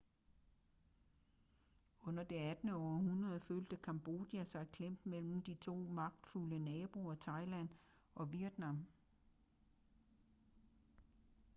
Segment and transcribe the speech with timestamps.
[2.03, 2.69] under det 18.
[2.69, 7.69] århundrede følte cambodia sig klemt mellem de to magtfulde naboer thailand
[8.15, 8.85] og vietnam